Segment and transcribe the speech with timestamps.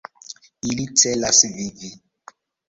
[0.69, 1.93] Ili celas vivi.